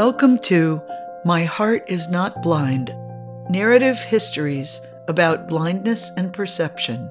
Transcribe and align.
Welcome 0.00 0.38
to 0.44 0.82
My 1.26 1.44
Heart 1.44 1.90
is 1.90 2.08
Not 2.08 2.42
Blind 2.42 2.90
Narrative 3.50 3.98
Histories 3.98 4.80
about 5.08 5.46
Blindness 5.46 6.10
and 6.16 6.32
Perception, 6.32 7.10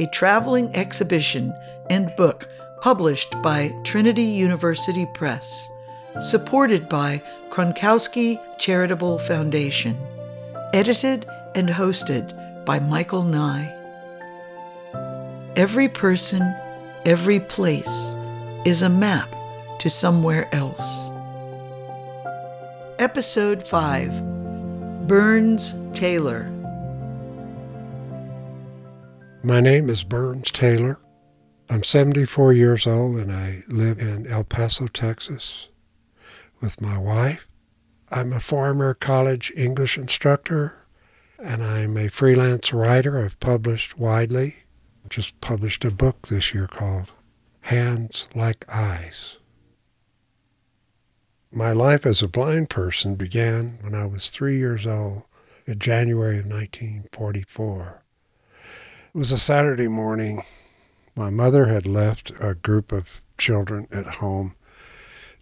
a 0.00 0.06
traveling 0.06 0.74
exhibition 0.74 1.54
and 1.88 2.12
book 2.16 2.48
published 2.80 3.40
by 3.40 3.70
Trinity 3.84 4.24
University 4.24 5.06
Press, 5.14 5.70
supported 6.18 6.88
by 6.88 7.22
Kronkosky 7.50 8.40
Charitable 8.58 9.18
Foundation, 9.18 9.96
edited 10.74 11.24
and 11.54 11.68
hosted 11.68 12.34
by 12.64 12.80
Michael 12.80 13.22
Nye. 13.22 13.72
Every 15.54 15.88
person, 15.88 16.42
every 17.06 17.38
place 17.38 18.12
is 18.64 18.82
a 18.82 18.88
map 18.88 19.32
to 19.78 19.88
somewhere 19.88 20.52
else. 20.52 21.07
Episode 22.98 23.62
5 23.62 25.06
Burns 25.06 25.78
Taylor. 25.92 26.50
My 29.44 29.60
name 29.60 29.88
is 29.88 30.02
Burns 30.02 30.50
Taylor. 30.50 30.98
I'm 31.70 31.84
74 31.84 32.54
years 32.54 32.88
old 32.88 33.16
and 33.18 33.32
I 33.32 33.62
live 33.68 34.00
in 34.00 34.26
El 34.26 34.42
Paso, 34.42 34.88
Texas 34.88 35.68
with 36.60 36.80
my 36.80 36.98
wife. 36.98 37.46
I'm 38.10 38.32
a 38.32 38.40
former 38.40 38.94
college 38.94 39.52
English 39.56 39.96
instructor 39.96 40.84
and 41.38 41.62
I'm 41.62 41.96
a 41.96 42.08
freelance 42.08 42.72
writer. 42.72 43.24
I've 43.24 43.38
published 43.38 43.96
widely. 43.96 44.56
Just 45.08 45.40
published 45.40 45.84
a 45.84 45.92
book 45.92 46.26
this 46.26 46.52
year 46.52 46.66
called 46.66 47.12
Hands 47.60 48.28
Like 48.34 48.64
Eyes. 48.68 49.36
My 51.52 51.72
life 51.72 52.04
as 52.04 52.22
a 52.22 52.28
blind 52.28 52.68
person 52.68 53.14
began 53.14 53.78
when 53.80 53.94
I 53.94 54.04
was 54.04 54.28
three 54.28 54.58
years 54.58 54.86
old 54.86 55.22
in 55.66 55.78
January 55.78 56.38
of 56.38 56.44
1944. 56.44 58.02
It 59.14 59.18
was 59.18 59.32
a 59.32 59.38
Saturday 59.38 59.88
morning. 59.88 60.42
My 61.16 61.30
mother 61.30 61.64
had 61.64 61.86
left 61.86 62.32
a 62.38 62.54
group 62.54 62.92
of 62.92 63.22
children 63.38 63.88
at 63.90 64.16
home 64.16 64.56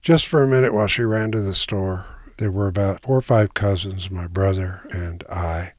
just 0.01 0.29
for 0.29 0.45
a 0.45 0.49
minute 0.49 0.73
while 0.73 0.87
she 0.87 1.03
ran 1.03 1.33
to 1.33 1.41
the 1.41 1.55
store. 1.55 2.07
There 2.37 2.53
were 2.53 2.69
about 2.69 3.03
four 3.03 3.17
or 3.17 3.23
five 3.23 3.55
cousins, 3.55 4.09
my 4.09 4.29
brother 4.29 4.89
and 4.93 5.25
I. 5.29 5.73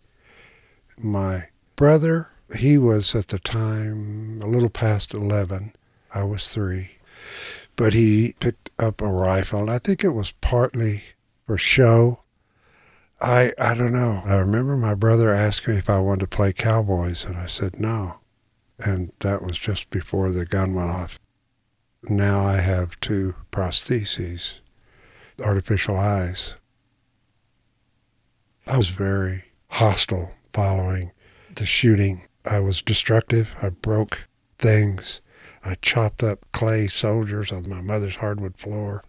My 0.98 1.46
brother, 1.78 2.28
he 2.54 2.78
was 2.78 3.16
at 3.16 3.30
the 3.30 3.40
time 3.40 4.42
a 4.42 4.46
little 4.46 4.70
past 4.70 5.14
11. 5.14 5.72
I 6.14 6.24
was 6.24 6.50
three 6.54 6.97
but 7.78 7.94
he 7.94 8.36
picked 8.42 8.70
up 8.78 9.02
a 9.02 9.08
rifle, 9.08 9.62
and 9.62 9.70
I 9.70 9.80
think 9.80 10.04
it 10.04 10.10
was 10.10 10.34
partly 10.42 11.04
for 11.46 11.58
show. 11.58 12.24
I 13.22 13.54
I 13.58 13.74
don't 13.74 13.94
know. 13.94 14.22
I 14.26 14.36
remember 14.36 14.76
my 14.76 14.94
brother 14.94 15.32
asking 15.32 15.76
me 15.76 15.80
if 15.80 15.90
I 15.90 16.00
wanted 16.00 16.30
to 16.30 16.36
play 16.36 16.52
cowboys, 16.52 17.24
and 17.24 17.38
I 17.38 17.48
said 17.48 17.80
no, 17.80 18.18
and 18.78 19.14
that 19.20 19.42
was 19.42 19.58
just 19.58 19.90
before 19.90 20.32
the 20.32 20.46
gun 20.46 20.74
went 20.74 20.90
off. 20.90 21.20
Now 22.10 22.42
I 22.42 22.58
have 22.58 23.00
two 23.00 23.36
prostheses, 23.52 24.60
artificial 25.44 25.98
eyes. 25.98 26.56
I 28.66 28.76
was 28.78 28.90
very 28.90 29.46
hostile 29.70 30.32
following 30.52 31.12
the 31.56 31.66
shooting. 31.66 32.24
I 32.50 32.60
was 32.60 32.82
destructive. 32.82 33.56
I 33.62 33.70
broke 33.70 34.28
things. 34.58 35.22
I 35.64 35.76
chopped 35.82 36.24
up 36.24 36.46
clay 36.52 36.88
soldiers 36.88 37.52
on 37.52 37.70
my 37.70 37.82
mother's 37.82 38.18
hardwood 38.18 38.58
floor. 38.58 39.04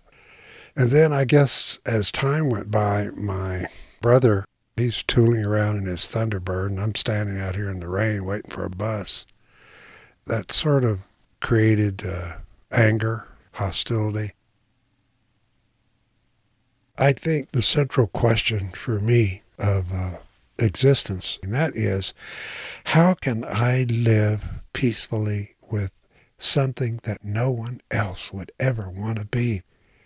And 0.77 0.91
then 0.91 1.13
I 1.13 1.25
guess 1.25 1.79
as 1.85 2.13
time 2.13 2.51
went 2.51 2.71
by, 2.71 3.09
my 3.17 3.67
brother, 4.01 4.45
he's 4.77 5.03
tooling 5.03 5.45
around 5.45 5.79
in 5.79 5.87
his 5.87 6.03
Thunderbird, 6.03 6.69
and 6.69 6.81
I'm 6.81 6.95
standing 6.95 7.41
out 7.41 7.57
here 7.57 7.70
in 7.70 7.81
the 7.81 7.89
rain 7.89 8.25
waiting 8.25 8.51
for 8.51 8.64
a 8.64 8.70
bus. 8.70 9.27
That 10.27 10.53
sort 10.53 10.85
of 10.85 11.01
created 11.41 12.05
uh, 12.07 12.35
anger, 12.70 13.27
hostility. 13.53 14.33
I 16.97 17.13
think 17.13 17.53
the 17.53 17.63
central 17.63 18.08
question 18.08 18.70
for 18.70 19.01
me 19.01 19.42
of 19.58 19.92
uh, 19.92 20.19
existence, 20.58 21.39
and 21.42 21.53
that 21.55 21.77
is, 21.77 22.13
how 22.85 23.14
can 23.14 23.45
I 23.45 23.87
live 23.89 24.48
peacefully 24.73 25.55
with 25.70 25.91
something 26.39 27.01
that 27.03 27.25
no 27.25 27.51
one 27.51 27.81
else 27.91 28.33
would 28.33 28.53
ever 28.59 28.89
want 28.89 29.19
to 29.19 29.25
be. 29.25 29.63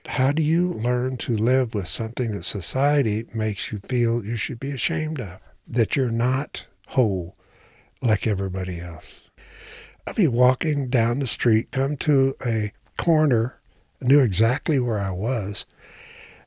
How 0.06 0.32
do 0.32 0.42
you 0.42 0.72
learn 0.72 1.16
to 1.18 1.36
live 1.36 1.74
with 1.74 1.86
something 1.86 2.32
that 2.32 2.42
society 2.42 3.26
makes 3.32 3.70
you 3.70 3.80
feel 3.88 4.24
you 4.24 4.36
should 4.36 4.58
be 4.58 4.72
ashamed 4.72 5.20
of? 5.20 5.38
That 5.68 5.94
you're 5.94 6.10
not 6.10 6.66
whole 6.88 7.36
like 8.00 8.26
everybody 8.26 8.80
else. 8.80 9.30
I'd 10.06 10.16
be 10.16 10.26
walking 10.26 10.88
down 10.88 11.20
the 11.20 11.28
street, 11.28 11.70
come 11.70 11.96
to 11.98 12.34
a 12.44 12.72
corner, 12.96 13.60
knew 14.00 14.20
exactly 14.20 14.80
where 14.80 14.98
I 14.98 15.10
was, 15.10 15.64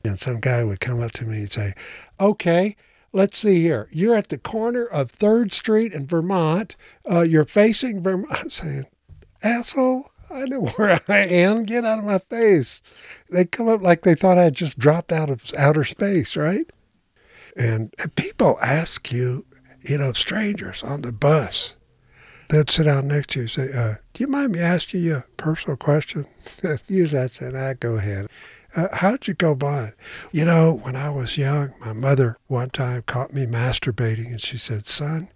and 0.04 0.18
some 0.18 0.40
guy 0.40 0.62
would 0.62 0.80
come 0.80 1.00
up 1.00 1.12
to 1.12 1.24
me 1.24 1.38
and 1.38 1.50
say, 1.50 1.72
Okay, 2.20 2.76
let's 3.12 3.38
see 3.38 3.62
here. 3.62 3.88
You're 3.90 4.14
at 4.14 4.28
the 4.28 4.38
corner 4.38 4.84
of 4.84 5.10
3rd 5.10 5.54
Street 5.54 5.94
in 5.94 6.06
Vermont. 6.06 6.76
Uh, 7.10 7.22
you're 7.22 7.46
facing 7.46 8.02
Vermont. 8.02 8.38
I'm 8.42 8.50
saying, 8.50 8.86
asshole. 9.42 10.10
I 10.30 10.44
know 10.46 10.62
where 10.76 11.00
I 11.08 11.18
am. 11.18 11.64
Get 11.64 11.84
out 11.84 11.98
of 11.98 12.04
my 12.04 12.18
face. 12.18 12.82
They 13.30 13.44
come 13.44 13.68
up 13.68 13.82
like 13.82 14.02
they 14.02 14.14
thought 14.14 14.38
I'd 14.38 14.54
just 14.54 14.78
dropped 14.78 15.12
out 15.12 15.30
of 15.30 15.42
outer 15.56 15.84
space, 15.84 16.36
right? 16.36 16.68
And, 17.56 17.94
people 18.16 18.58
ask 18.60 19.10
you, 19.10 19.46
you 19.82 19.96
know, 19.98 20.12
strangers 20.12 20.82
on 20.82 21.02
the 21.02 21.12
bus, 21.12 21.76
they'd 22.50 22.68
sit 22.68 22.84
down 22.84 23.08
next 23.08 23.30
to 23.30 23.38
you 23.38 23.42
and 23.44 23.50
say, 23.50 23.72
uh, 23.72 23.94
Do 24.12 24.24
you 24.24 24.28
mind 24.28 24.52
me 24.52 24.60
asking 24.60 25.02
you 25.02 25.16
a 25.16 25.24
personal 25.36 25.76
question? 25.76 26.26
Usually 26.88 27.22
I'd 27.22 27.30
say, 27.30 27.50
nah, 27.50 27.72
go 27.74 27.94
ahead. 27.94 28.28
Uh, 28.74 28.88
how'd 28.92 29.26
you 29.26 29.32
go 29.32 29.54
blind? 29.54 29.94
You 30.32 30.44
know, 30.44 30.74
when 30.82 30.96
I 30.96 31.08
was 31.08 31.38
young, 31.38 31.72
my 31.80 31.94
mother 31.94 32.36
one 32.46 32.68
time 32.68 33.02
caught 33.06 33.32
me 33.32 33.46
masturbating 33.46 34.26
and 34.26 34.40
she 34.40 34.58
said, 34.58 34.86
Son, 34.86 35.28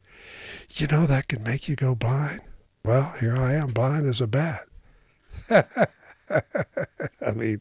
you 0.74 0.86
know 0.86 1.06
that 1.06 1.28
can 1.28 1.42
make 1.42 1.66
you 1.66 1.74
go 1.74 1.94
blind? 1.94 2.40
Well, 2.84 3.14
here 3.20 3.36
I 3.36 3.54
am, 3.54 3.68
blind 3.68 4.06
as 4.06 4.20
a 4.20 4.26
bat. 4.26 4.66
I 5.50 7.32
mean, 7.34 7.60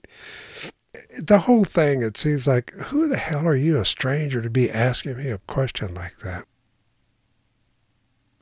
the 1.18 1.40
whole 1.40 1.66
thing, 1.66 2.02
it 2.02 2.18
seems 2.18 2.48
like, 2.48 2.72
who 2.72 3.08
the 3.08 3.18
hell 3.18 3.48
are 3.48 3.56
you, 3.56 3.80
a 3.80 3.86
stranger, 3.86 4.42
to 4.42 4.50
be 4.50 4.70
asking 4.70 5.18
me 5.18 5.30
a 5.30 5.40
question 5.40 5.94
like 5.94 6.18
that? 6.20 6.46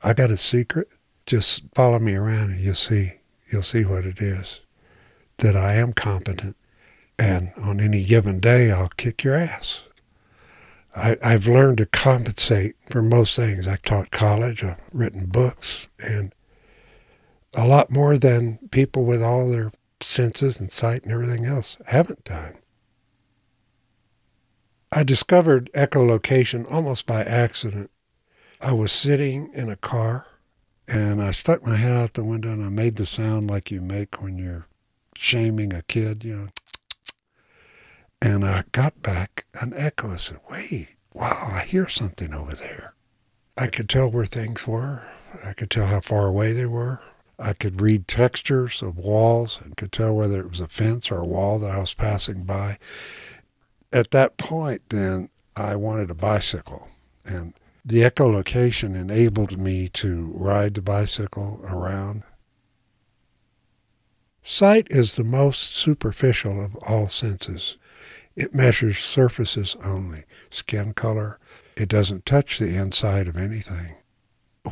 I 0.03 0.13
got 0.13 0.31
a 0.31 0.37
secret. 0.37 0.89
Just 1.25 1.63
follow 1.75 1.99
me 1.99 2.15
around 2.15 2.51
and 2.51 2.59
you'll 2.59 2.75
see. 2.75 3.13
You'll 3.51 3.63
see 3.63 3.83
what 3.83 4.05
it 4.05 4.21
is. 4.21 4.61
That 5.39 5.55
I 5.55 5.75
am 5.75 5.93
competent. 5.93 6.55
And 7.19 7.51
on 7.57 7.79
any 7.79 8.03
given 8.03 8.39
day, 8.39 8.71
I'll 8.71 8.89
kick 8.89 9.23
your 9.23 9.35
ass. 9.35 9.83
I, 10.95 11.17
I've 11.23 11.47
learned 11.47 11.77
to 11.79 11.85
compensate 11.85 12.75
for 12.89 13.01
most 13.01 13.35
things. 13.35 13.67
I 13.67 13.77
taught 13.77 14.11
college, 14.11 14.63
I've 14.63 14.81
written 14.91 15.25
books, 15.27 15.87
and 15.99 16.33
a 17.57 17.65
lot 17.65 17.89
more 17.89 18.17
than 18.17 18.59
people 18.69 19.03
with 19.03 19.21
all 19.21 19.49
their 19.49 19.71
senses 19.99 20.59
and 20.59 20.71
sight 20.71 21.03
and 21.03 21.11
everything 21.11 21.45
else 21.45 21.77
haven't 21.87 22.23
done. 22.23 22.53
I 24.91 25.03
discovered 25.03 25.71
echolocation 25.73 26.71
almost 26.71 27.07
by 27.07 27.23
accident. 27.23 27.89
I 28.61 28.73
was 28.73 28.91
sitting 28.91 29.49
in 29.53 29.69
a 29.69 29.75
car 29.75 30.27
and 30.87 31.21
I 31.21 31.31
stuck 31.31 31.65
my 31.65 31.75
head 31.75 31.95
out 31.95 32.13
the 32.13 32.23
window 32.23 32.51
and 32.51 32.63
I 32.63 32.69
made 32.69 32.95
the 32.95 33.07
sound 33.07 33.49
like 33.49 33.71
you 33.71 33.81
make 33.81 34.21
when 34.21 34.37
you're 34.37 34.67
shaming 35.15 35.73
a 35.73 35.81
kid, 35.81 36.23
you 36.23 36.35
know. 36.35 36.47
And 38.21 38.45
I 38.45 38.65
got 38.71 39.01
back 39.01 39.45
an 39.59 39.73
echo. 39.75 40.11
I 40.11 40.17
said, 40.17 40.39
wait, 40.49 40.89
wow, 41.11 41.51
I 41.53 41.65
hear 41.65 41.89
something 41.89 42.33
over 42.33 42.53
there. 42.53 42.93
I 43.57 43.67
could 43.67 43.89
tell 43.89 44.09
where 44.09 44.25
things 44.25 44.67
were. 44.67 45.07
I 45.43 45.53
could 45.53 45.71
tell 45.71 45.87
how 45.87 46.01
far 46.01 46.27
away 46.27 46.53
they 46.53 46.67
were. 46.67 47.01
I 47.39 47.53
could 47.53 47.81
read 47.81 48.07
textures 48.07 48.81
of 48.81 48.97
walls 48.97 49.59
and 49.63 49.77
could 49.77 49.91
tell 49.91 50.15
whether 50.15 50.39
it 50.39 50.49
was 50.49 50.59
a 50.59 50.67
fence 50.67 51.11
or 51.11 51.19
a 51.19 51.25
wall 51.25 51.59
that 51.59 51.71
I 51.71 51.79
was 51.79 51.93
passing 51.93 52.43
by. 52.43 52.77
At 53.93 54.11
that 54.11 54.37
point, 54.37 54.81
then, 54.89 55.29
I 55.55 55.75
wanted 55.75 56.09
a 56.09 56.15
bicycle. 56.15 56.89
And 57.25 57.53
the 57.85 58.01
echolocation 58.01 58.95
enabled 58.95 59.57
me 59.57 59.87
to 59.89 60.31
ride 60.33 60.73
the 60.73 60.81
bicycle 60.81 61.61
around. 61.65 62.23
Sight 64.41 64.87
is 64.89 65.15
the 65.15 65.23
most 65.23 65.75
superficial 65.75 66.63
of 66.63 66.75
all 66.77 67.07
senses. 67.07 67.77
It 68.35 68.53
measures 68.53 68.99
surfaces 68.99 69.75
only, 69.83 70.23
skin 70.49 70.93
color. 70.93 71.39
It 71.75 71.89
doesn't 71.89 72.25
touch 72.25 72.59
the 72.59 72.75
inside 72.75 73.27
of 73.27 73.35
anything. 73.35 73.95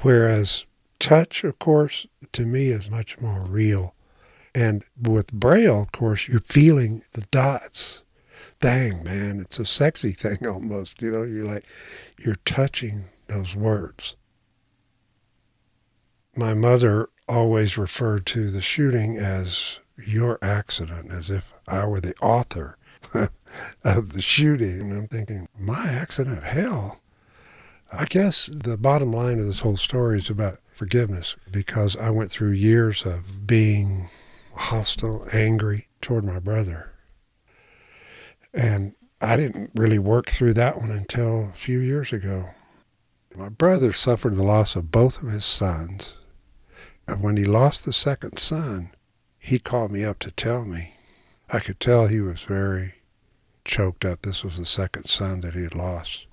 Whereas 0.02 0.66
touch, 1.00 1.44
of 1.44 1.60
course, 1.60 2.08
to 2.34 2.46
me 2.46 2.68
is 2.68 2.90
much 2.90 3.20
more 3.20 3.42
real. 3.42 3.96
And 4.54 4.84
with 5.00 5.34
Braille, 5.34 5.82
of 5.82 5.92
course, 5.92 6.28
you're 6.28 6.40
feeling 6.40 7.04
the 7.14 7.26
dots. 7.32 8.04
Dang, 8.62 9.04
man. 9.04 9.40
It's 9.40 9.60
a 9.60 9.66
sexy 9.66 10.12
thing 10.14 10.48
almost. 10.48 11.02
You 11.02 11.12
know, 11.12 11.24
you're 11.24 11.46
like, 11.46 11.66
you're 12.20 12.38
touching 12.46 13.06
those 13.28 13.56
words. 13.56 14.16
My 16.36 16.54
mother 16.54 17.10
always 17.28 17.78
referred 17.78 18.26
to 18.28 18.50
the 18.50 18.62
shooting 18.62 19.18
as 19.18 19.80
your 19.98 20.38
accident, 20.42 21.12
as 21.12 21.30
if 21.30 21.54
I 21.68 21.86
were 21.86 22.02
the 22.02 22.16
author 22.22 22.78
of 23.84 24.14
the 24.14 24.22
shooting. 24.22 24.82
And 24.82 24.94
I'm 24.94 25.08
thinking, 25.08 25.48
my 25.58 25.86
accident? 25.90 26.44
Hell. 26.44 27.02
I 27.92 28.06
guess 28.06 28.48
the 28.48 28.78
bottom 28.78 29.12
line 29.12 29.40
of 29.40 29.46
this 29.46 29.62
whole 29.62 29.78
story 29.78 30.20
is 30.20 30.30
about 30.30 30.60
forgiveness 30.76 31.36
because 31.50 31.96
I 31.96 32.10
went 32.10 32.32
through 32.32 32.52
years 32.52 33.06
of 33.06 33.48
being 33.48 34.10
hostile, 34.54 35.26
angry 35.32 35.88
toward 36.02 36.26
my 36.26 36.40
brother. 36.40 36.92
And 38.54 38.94
I 39.22 39.38
didn't 39.38 39.72
really 39.76 40.00
work 40.00 40.30
through 40.30 40.54
that 40.54 40.78
one 40.78 40.92
until 40.92 41.50
a 41.50 41.54
few 41.54 41.80
years 41.80 42.12
ago. 42.12 42.50
My 43.36 43.50
brother 43.50 43.92
suffered 43.92 44.36
the 44.36 44.44
loss 44.44 44.76
of 44.76 44.92
both 44.92 45.24
of 45.24 45.30
his 45.30 45.46
sons. 45.46 46.16
And 47.08 47.24
when 47.24 47.38
he 47.38 47.46
lost 47.46 47.86
the 47.86 47.94
second 47.94 48.38
son, 48.38 48.92
he 49.40 49.60
called 49.60 49.92
me 49.92 50.04
up 50.04 50.20
to 50.20 50.32
tell 50.32 50.66
me. 50.66 50.96
I 51.50 51.60
could 51.60 51.80
tell 51.80 52.08
he 52.08 52.22
was 52.22 52.42
very 52.44 52.96
choked 53.64 54.04
up. 54.04 54.24
This 54.24 54.44
was 54.44 54.58
the 54.58 54.66
second 54.66 55.06
son 55.06 55.42
that 55.42 55.54
he 55.54 55.64
had 55.64 55.76
lost. 55.76 56.28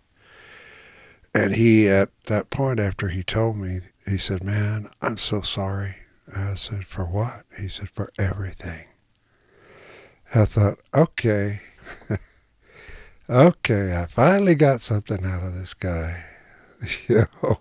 And 1.35 1.55
he, 1.55 1.88
at 1.88 2.11
that 2.25 2.50
point, 2.50 2.79
after 2.79 3.09
he 3.09 3.23
told 3.23 3.56
me, 3.56 3.81
he 4.06 4.19
said, 4.19 4.43
Man, 4.43 4.88
I'm 5.00 5.16
so 5.16 5.40
sorry. 5.40 5.96
I 6.34 6.54
said, 6.54 6.87
For 6.87 7.04
what? 7.04 7.44
He 7.58 7.69
said, 7.69 7.90
For 7.90 8.12
everything. 8.19 8.87
I 10.34 10.46
thought, 10.46 10.78
okay, 10.94 11.60
okay, 13.31 13.96
I 13.96 14.06
finally 14.06 14.54
got 14.54 14.81
something 14.81 15.25
out 15.26 15.43
of 15.43 15.54
this 15.54 15.75
guy. 15.75 16.25
you 17.08 17.26
know? 17.43 17.58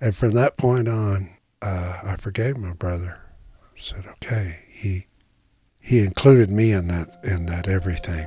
And 0.00 0.16
from 0.16 0.32
that 0.32 0.56
point 0.56 0.88
on, 0.88 1.30
uh, 1.62 2.00
I 2.04 2.16
forgave 2.16 2.56
my 2.56 2.72
brother. 2.72 3.20
I 3.54 3.80
said, 3.80 4.06
okay, 4.06 4.60
he 4.68 5.06
he 5.80 6.00
included 6.00 6.50
me 6.50 6.72
in 6.72 6.88
that 6.88 7.08
in 7.24 7.46
that 7.46 7.68
everything. 7.68 8.26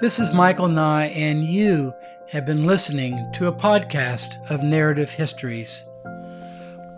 This 0.00 0.18
is 0.18 0.32
Michael 0.32 0.68
Nye, 0.68 1.06
and 1.06 1.44
you 1.44 1.92
have 2.28 2.46
been 2.46 2.66
listening 2.66 3.30
to 3.32 3.46
a 3.46 3.52
podcast 3.52 4.38
of 4.50 4.62
narrative 4.62 5.10
histories. 5.12 5.84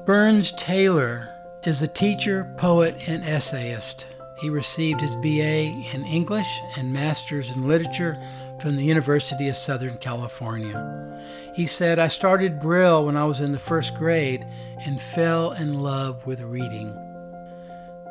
Burns 0.05 0.53
Taylor 0.53 1.29
is 1.65 1.83
a 1.83 1.89
teacher, 1.89 2.55
poet, 2.57 3.09
and 3.09 3.25
essayist. 3.25 4.07
He 4.41 4.49
received 4.51 5.01
his 5.01 5.17
BA 5.17 5.73
in 5.95 6.05
English 6.05 6.61
and 6.77 6.93
Master's 6.93 7.51
in 7.51 7.67
Literature 7.67 8.17
from 8.61 8.77
the 8.77 8.85
University 8.85 9.49
of 9.49 9.57
Southern 9.57 9.99
California. 9.99 11.23
He 11.55 11.67
said, 11.67 11.99
I 11.99 12.09
started 12.09 12.61
Braille 12.61 13.05
when 13.05 13.17
I 13.17 13.25
was 13.25 13.41
in 13.41 13.53
the 13.53 13.59
first 13.59 13.97
grade 13.97 14.47
and 14.85 15.03
fell 15.03 15.53
in 15.53 15.83
love 15.83 16.25
with 16.27 16.41
reading. 16.43 16.95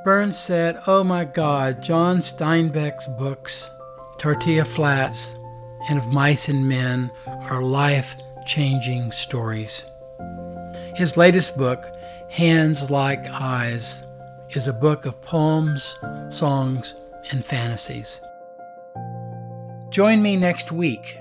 Burns 0.03 0.37
said, 0.37 0.79
Oh 0.85 1.03
my 1.03 1.25
God, 1.25 1.81
John 1.81 2.17
Steinbeck's 2.17 3.07
books 3.07 3.69
Tortilla 4.17 4.65
Flats, 4.65 5.35
and 5.89 5.97
Of 5.97 6.07
Mice 6.07 6.49
and 6.49 6.67
Men 6.67 7.11
are 7.25 7.61
life 7.61 8.15
changing 8.45 9.11
stories. 9.11 9.85
His 10.95 11.17
latest 11.17 11.57
book, 11.57 11.91
Hands 12.29 12.89
Like 12.89 13.27
Eyes, 13.27 14.03
is 14.51 14.67
a 14.67 14.73
book 14.73 15.05
of 15.05 15.21
poems, 15.21 15.97
songs, 16.29 16.95
and 17.31 17.43
fantasies. 17.43 18.21
Join 19.89 20.21
me 20.21 20.35
next 20.37 20.71
week. 20.71 21.17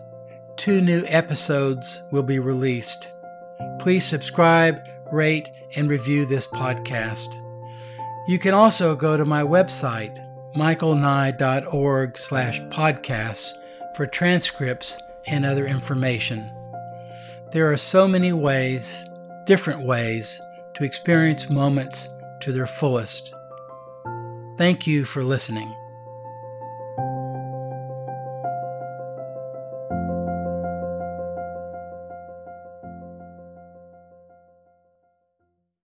Two 0.56 0.80
new 0.80 1.04
episodes 1.06 2.02
will 2.10 2.22
be 2.22 2.38
released. 2.38 3.08
Please 3.80 4.04
subscribe, 4.04 4.80
rate, 5.12 5.48
and 5.76 5.88
review 5.90 6.26
this 6.26 6.46
podcast. 6.46 7.40
You 8.26 8.38
can 8.38 8.54
also 8.54 8.94
go 8.94 9.16
to 9.16 9.24
my 9.24 9.42
website, 9.42 10.18
michaelnye.org 10.56 12.18
slash 12.18 12.60
podcasts 12.62 13.52
for 13.94 14.06
transcripts 14.06 14.98
and 15.26 15.44
other 15.44 15.66
information. 15.66 16.50
There 17.52 17.70
are 17.70 17.76
so 17.76 18.08
many 18.08 18.32
ways, 18.32 19.04
different 19.46 19.86
ways, 19.86 20.40
to 20.74 20.84
experience 20.84 21.48
moments 21.48 22.08
to 22.40 22.52
their 22.52 22.66
fullest. 22.66 23.32
Thank 24.58 24.86
you 24.86 25.04
for 25.04 25.22
listening. 25.22 25.72